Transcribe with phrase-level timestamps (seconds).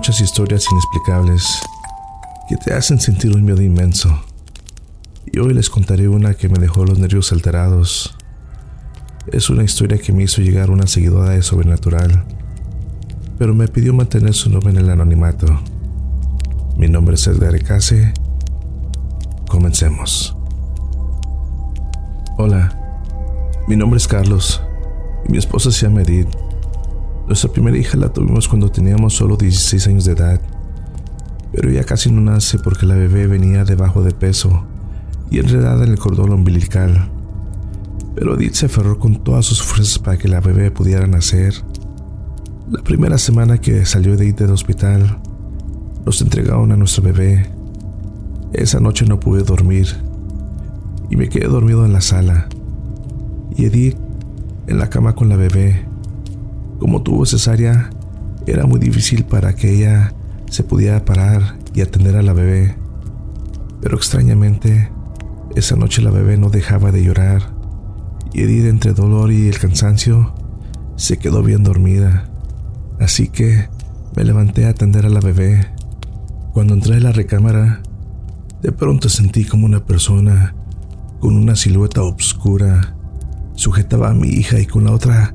[0.00, 1.60] muchas historias inexplicables
[2.48, 4.08] que te hacen sentir un miedo inmenso.
[5.26, 8.16] Y hoy les contaré una que me dejó los nervios alterados.
[9.30, 12.24] Es una historia que me hizo llegar una seguidora de sobrenatural,
[13.38, 15.60] pero me pidió mantener su nombre en el anonimato.
[16.78, 18.14] Mi nombre es Edgar Case.
[19.50, 20.34] Comencemos.
[22.38, 22.74] Hola,
[23.68, 24.62] mi nombre es Carlos
[25.28, 26.49] y mi esposa se llama Edith.
[27.30, 30.40] Nuestra primera hija la tuvimos cuando teníamos solo 16 años de edad,
[31.52, 34.64] pero ya casi no nace porque la bebé venía debajo de peso
[35.30, 37.08] y enredada en el cordón umbilical.
[38.16, 41.54] Pero Edith se aferró con todas sus fuerzas para que la bebé pudiera nacer.
[42.68, 45.20] La primera semana que salió Edith del hospital,
[46.04, 47.48] nos entregaron a nuestro bebé.
[48.52, 49.86] Esa noche no pude dormir
[51.10, 52.48] y me quedé dormido en la sala.
[53.56, 53.96] Y Edith
[54.66, 55.89] en la cama con la bebé.
[56.80, 57.90] Como tuvo cesárea,
[58.46, 60.12] era muy difícil para que ella
[60.50, 62.74] se pudiera parar y atender a la bebé.
[63.80, 64.90] Pero extrañamente,
[65.54, 67.52] esa noche la bebé no dejaba de llorar
[68.32, 70.34] y Edith entre dolor y el cansancio
[70.96, 72.28] se quedó bien dormida.
[72.98, 73.68] Así que
[74.16, 75.66] me levanté a atender a la bebé.
[76.52, 77.82] Cuando entré a la recámara,
[78.62, 80.54] de pronto sentí como una persona
[81.20, 82.96] con una silueta oscura
[83.54, 85.34] sujetaba a mi hija y con la otra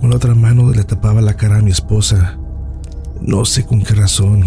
[0.00, 2.38] con la otra mano le tapaba la cara a mi esposa.
[3.20, 4.44] No sé con qué razón.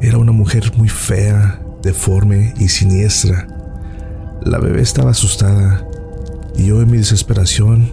[0.00, 3.46] Era una mujer muy fea, deforme y siniestra.
[4.42, 5.86] La bebé estaba asustada
[6.56, 7.92] y yo en mi desesperación,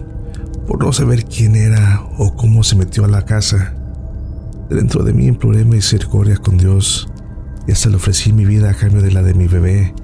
[0.66, 3.74] por no saber quién era o cómo se metió a la casa,
[4.70, 7.08] dentro de mí imploré misericordia con Dios
[7.66, 9.94] y hasta le ofrecí mi vida a cambio de la de mi bebé.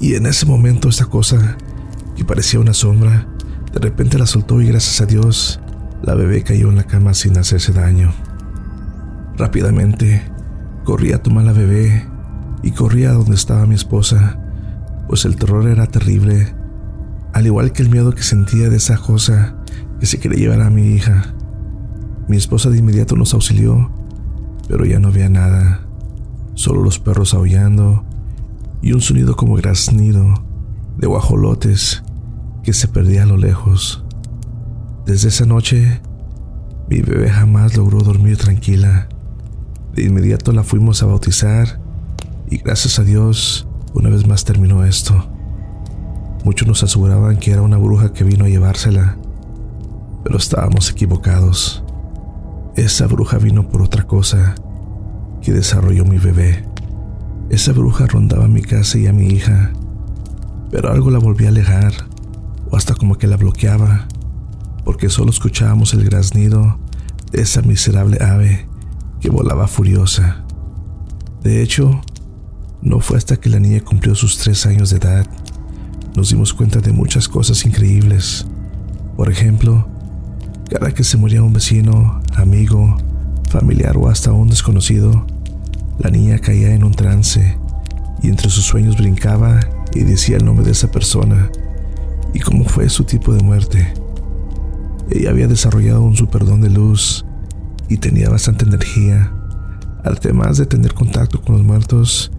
[0.00, 1.56] Y en ese momento esta cosa,
[2.16, 3.26] que parecía una sombra,
[3.72, 5.60] de repente la soltó y gracias a Dios
[6.02, 8.12] la bebé cayó en la cama sin hacerse daño.
[9.36, 10.22] Rápidamente
[10.84, 12.06] corrí a tomar la bebé
[12.62, 14.38] y corrí a donde estaba mi esposa,
[15.08, 16.54] pues el terror era terrible,
[17.32, 19.56] al igual que el miedo que sentía de esa cosa
[20.00, 21.34] que se quería llevar a mi hija.
[22.28, 23.90] Mi esposa de inmediato nos auxilió,
[24.68, 25.86] pero ya no había nada,
[26.54, 28.04] solo los perros aullando
[28.82, 30.42] y un sonido como graznido
[30.96, 32.02] de guajolotes
[32.62, 34.05] que se perdía a lo lejos.
[35.06, 36.00] Desde esa noche,
[36.90, 39.08] mi bebé jamás logró dormir tranquila.
[39.94, 41.78] De inmediato la fuimos a bautizar
[42.50, 45.30] y gracias a Dios, una vez más terminó esto.
[46.44, 49.16] Muchos nos aseguraban que era una bruja que vino a llevársela,
[50.24, 51.84] pero estábamos equivocados.
[52.74, 54.56] Esa bruja vino por otra cosa
[55.40, 56.64] que desarrolló mi bebé.
[57.48, 59.72] Esa bruja rondaba mi casa y a mi hija,
[60.72, 61.92] pero algo la volvía a alejar,
[62.72, 64.08] o hasta como que la bloqueaba
[64.86, 66.78] porque solo escuchábamos el graznido
[67.30, 68.66] de esa miserable ave
[69.20, 70.46] que volaba furiosa.
[71.42, 72.00] De hecho,
[72.80, 75.26] no fue hasta que la niña cumplió sus tres años de edad
[76.16, 78.46] nos dimos cuenta de muchas cosas increíbles.
[79.18, 79.86] Por ejemplo,
[80.70, 82.96] cada que se moría un vecino, amigo,
[83.50, 85.26] familiar o hasta un desconocido,
[85.98, 87.58] la niña caía en un trance
[88.22, 89.60] y entre sus sueños brincaba
[89.94, 91.50] y decía el nombre de esa persona
[92.32, 93.92] y cómo fue su tipo de muerte.
[95.10, 97.24] Ella había desarrollado un superdón de luz
[97.88, 99.32] y tenía bastante energía,
[100.04, 102.32] además de tener contacto con los muertos,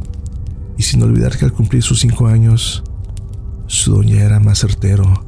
[0.77, 2.83] y sin olvidar que al cumplir sus cinco años,
[3.67, 5.25] su doña era más certero,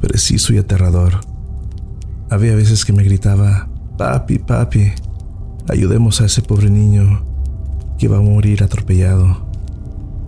[0.00, 1.20] preciso y aterrador.
[2.30, 4.92] Había veces que me gritaba, papi, papi,
[5.68, 7.24] ayudemos a ese pobre niño
[7.98, 9.46] que va a morir atropellado,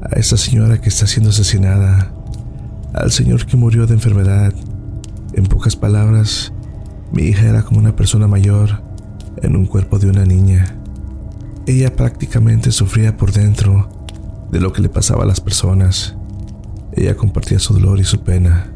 [0.02, 2.14] a esa señora que está siendo asesinada,
[2.94, 4.54] al señor que murió de enfermedad,
[5.36, 6.52] en pocas palabras,
[7.12, 8.82] mi hija era como una persona mayor
[9.42, 10.76] en un cuerpo de una niña.
[11.66, 13.88] Ella prácticamente sufría por dentro
[14.50, 16.14] de lo que le pasaba a las personas.
[16.92, 18.70] Ella compartía su dolor y su pena.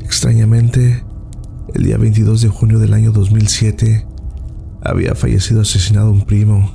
[0.00, 1.04] Extrañamente,
[1.74, 4.06] el día 22 de junio del año 2007,
[4.82, 6.70] había fallecido asesinado un primo,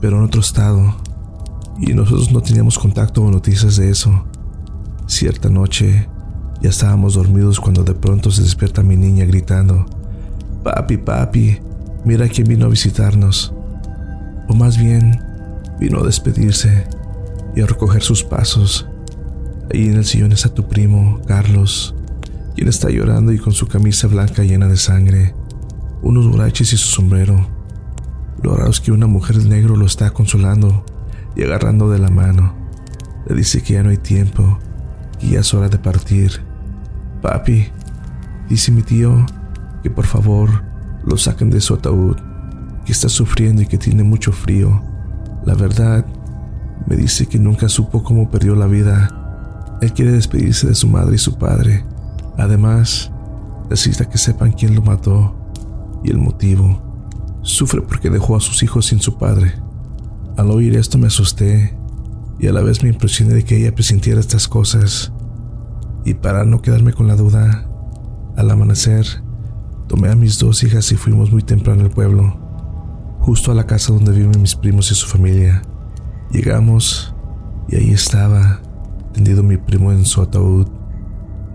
[0.00, 0.96] pero en otro estado,
[1.78, 4.24] y nosotros no teníamos contacto o noticias de eso.
[5.06, 6.08] Cierta noche,
[6.64, 9.84] ya estábamos dormidos cuando de pronto se despierta mi niña gritando,
[10.62, 11.58] Papi, papi,
[12.06, 13.52] mira quién vino a visitarnos.
[14.48, 15.22] O más bien,
[15.78, 16.88] vino a despedirse
[17.54, 18.88] y a recoger sus pasos.
[19.70, 21.94] Ahí en el sillón está tu primo, Carlos,
[22.54, 25.34] quien está llorando y con su camisa blanca llena de sangre,
[26.00, 27.46] unos buraches y su sombrero.
[28.42, 30.86] Lo raro es que una mujer negro lo está consolando
[31.36, 32.54] y agarrando de la mano.
[33.28, 34.58] Le dice que ya no hay tiempo,
[35.20, 36.53] y ya es hora de partir.
[37.24, 37.68] Papi,
[38.50, 39.24] dice mi tío
[39.82, 40.62] que por favor
[41.06, 42.16] lo saquen de su ataúd.
[42.84, 44.82] que está sufriendo y que tiene mucho frío.
[45.46, 46.04] La verdad,
[46.86, 49.78] me dice que nunca supo cómo perdió la vida.
[49.80, 51.86] Él quiere despedirse de su madre y su padre.
[52.36, 53.10] Además,
[53.70, 55.34] necesita que sepan quién lo mató
[56.04, 56.82] y el motivo.
[57.40, 59.54] Sufre porque dejó a sus hijos sin su padre.
[60.36, 61.74] Al oír esto me asusté
[62.38, 65.13] y a la vez me impresioné de que ella presintiera estas cosas.
[66.04, 67.66] Y para no quedarme con la duda,
[68.36, 69.06] al amanecer,
[69.86, 72.38] tomé a mis dos hijas y fuimos muy temprano al pueblo,
[73.20, 75.62] justo a la casa donde viven mis primos y su familia.
[76.30, 77.14] Llegamos
[77.68, 78.60] y ahí estaba,
[79.12, 80.68] tendido mi primo en su ataúd,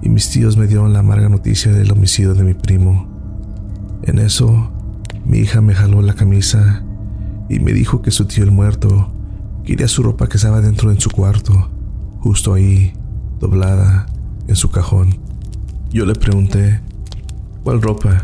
[0.01, 3.07] y mis tíos me dieron la amarga noticia del homicidio de mi primo.
[4.03, 4.71] En eso,
[5.25, 6.83] mi hija me jaló la camisa
[7.49, 9.11] y me dijo que su tío el muerto
[9.63, 11.69] quería su ropa que estaba dentro en su cuarto,
[12.19, 12.93] justo ahí,
[13.39, 14.07] doblada,
[14.49, 15.19] en su cajón.
[15.91, 16.81] Yo le pregunté,
[17.63, 18.23] ¿cuál ropa?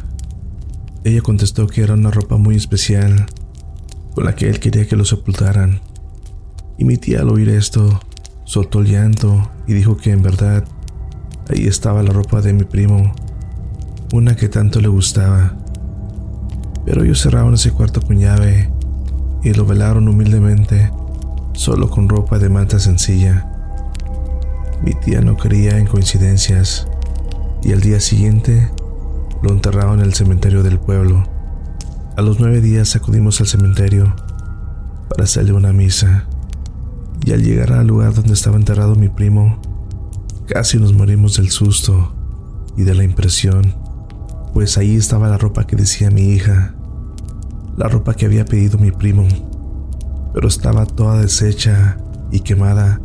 [1.04, 3.28] Ella contestó que era una ropa muy especial,
[4.16, 5.82] con la que él quería que lo sepultaran.
[6.80, 8.02] Y mi tía al oír esto,
[8.44, 10.66] soltó el llanto y dijo que en verdad
[11.48, 13.14] ahí estaba la ropa de mi primo,
[14.12, 15.56] una que tanto le gustaba.
[16.86, 18.72] Pero ellos cerraron ese cuarto con llave
[19.44, 20.92] y lo velaron humildemente,
[21.54, 23.55] solo con ropa de manta sencilla.
[24.84, 26.88] Mi tía no creía en coincidencias
[27.64, 28.72] y al día siguiente
[29.42, 31.24] lo enterraron en el cementerio del pueblo.
[32.18, 34.16] A los nueve días acudimos al cementerio
[35.10, 36.28] para hacerle una misa
[37.26, 39.60] y al llegar al lugar donde estaba enterrado mi primo,
[40.48, 42.14] casi nos morimos del susto
[42.78, 43.74] y de la impresión,
[44.54, 46.76] pues ahí estaba la ropa que decía mi hija,
[47.78, 49.28] la ropa que había pedido mi primo,
[50.34, 51.98] pero estaba toda deshecha
[52.32, 53.02] y quemada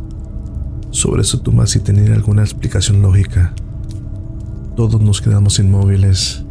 [0.91, 3.53] sobre su tumba sin tener alguna explicación lógica.
[4.75, 6.45] Todos nos quedamos inmóviles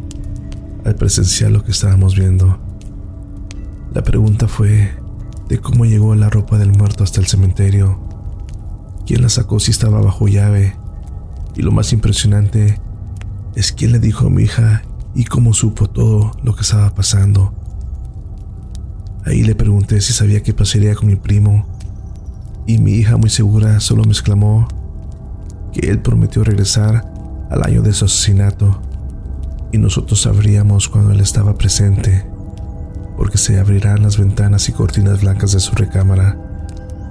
[0.83, 2.59] al presenciar lo que estábamos viendo.
[3.93, 4.91] La pregunta fue
[5.47, 7.99] de cómo llegó la ropa del muerto hasta el cementerio,
[9.05, 10.75] quién la sacó si estaba bajo llave
[11.55, 12.79] y lo más impresionante
[13.55, 14.83] es quién le dijo a mi hija
[15.13, 17.53] y cómo supo todo lo que estaba pasando.
[19.25, 21.70] Ahí le pregunté si sabía qué pasaría con mi primo
[22.71, 24.65] y mi hija muy segura solo me exclamó
[25.73, 27.05] que él prometió regresar
[27.49, 28.81] al año de su asesinato
[29.73, 32.25] y nosotros sabríamos cuando él estaba presente,
[33.17, 36.37] porque se abrirán las ventanas y cortinas blancas de su recámara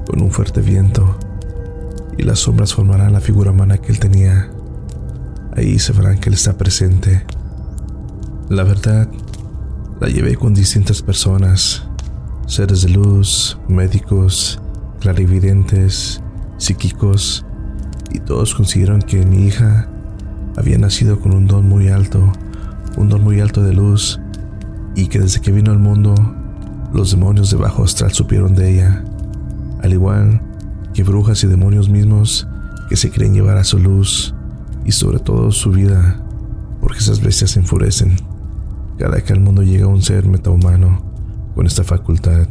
[0.07, 1.19] con un fuerte viento
[2.17, 4.51] y las sombras formarán la figura humana que él tenía.
[5.57, 7.27] Ahí se verán que él está presente.
[8.49, 9.09] La verdad,
[10.01, 11.85] la llevé con distintas personas,
[12.47, 14.59] seres de luz, médicos,
[15.01, 16.23] clarividentes,
[16.59, 17.45] psíquicos,
[18.13, 19.89] y todos consideraron que mi hija
[20.57, 22.33] había nacido con un don muy alto,
[22.97, 24.21] un don muy alto de luz,
[24.95, 26.15] y que desde que vino al mundo,
[26.93, 29.05] los demonios de bajo astral supieron de ella,
[29.83, 30.43] al igual
[30.93, 32.47] que brujas y demonios mismos
[32.89, 34.35] que se creen llevar a su luz
[34.85, 36.21] y sobre todo su vida,
[36.81, 38.17] porque esas bestias se enfurecen
[39.01, 41.03] cada que al mundo llega un ser metahumano
[41.55, 42.47] con esta facultad.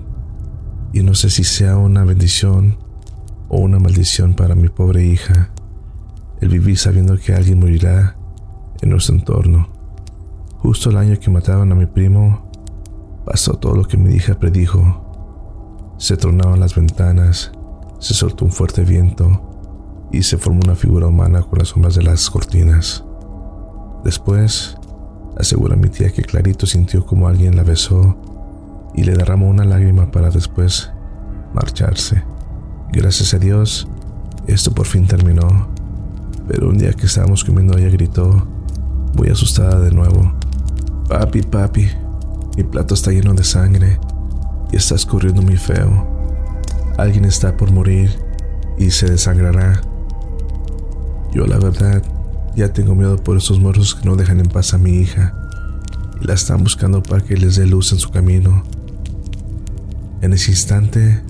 [0.92, 2.78] Y no sé si sea una bendición
[3.48, 5.52] o una maldición para mi pobre hija
[6.42, 8.16] el vivir sabiendo que alguien morirá
[8.82, 9.68] en nuestro entorno.
[10.60, 12.50] Justo el año que mataron a mi primo,
[13.26, 15.96] pasó todo lo que mi hija predijo.
[15.98, 17.52] Se tronaban las ventanas,
[18.00, 22.04] se soltó un fuerte viento y se formó una figura humana con las sombras de
[22.04, 23.04] las cortinas.
[24.04, 24.78] Después,
[25.38, 28.18] asegura mi tía que clarito sintió como alguien la besó
[28.94, 30.92] y le derramó una lágrima para después
[31.54, 32.24] marcharse.
[32.92, 33.88] Gracias a Dios,
[34.48, 35.70] esto por fin terminó,
[36.48, 38.48] pero un día que estábamos comiendo ella gritó,
[39.16, 40.34] muy asustada de nuevo,
[41.10, 41.90] Papi, papi,
[42.56, 44.00] mi plato está lleno de sangre
[44.72, 46.08] y está escurriendo muy feo.
[47.00, 48.16] Alguien está por morir
[48.78, 49.82] y se desangrará.
[51.34, 52.04] Yo la verdad
[52.56, 55.34] ya tengo miedo por esos muertos que no dejan en paz a mi hija
[56.22, 58.62] y la están buscando para que les dé luz en su camino.
[60.22, 61.22] En ese instante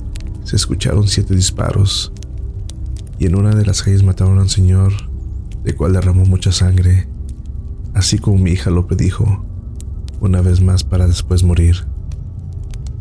[0.43, 2.11] se escucharon siete disparos
[3.19, 4.93] y en una de las calles mataron a un señor,
[5.63, 7.07] de cual derramó mucha sangre,
[7.93, 9.45] así como mi hija lo predijo,
[10.21, 11.85] una vez más para después morir.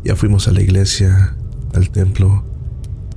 [0.03, 1.35] Ya fuimos a la iglesia,
[1.73, 2.43] al templo,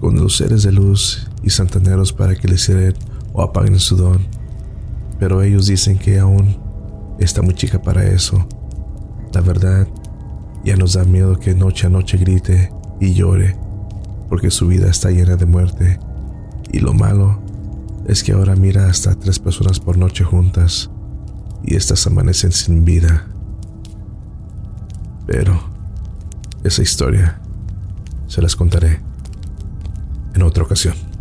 [0.00, 2.95] con los seres de luz y santaneros para que le hicieran
[3.35, 4.26] o apaguen su don,
[5.19, 6.57] pero ellos dicen que aún
[7.19, 8.47] está muy chica para eso.
[9.33, 9.87] La verdad,
[10.64, 13.57] ya nos da miedo que noche a noche grite y llore,
[14.28, 15.99] porque su vida está llena de muerte.
[16.73, 17.42] Y lo malo
[18.07, 20.90] es que ahora mira hasta tres personas por noche juntas
[21.64, 23.26] y estas amanecen sin vida.
[25.26, 25.61] Pero
[26.64, 27.40] esa historia
[28.26, 29.00] se las contaré
[30.35, 31.12] en otra ocasión.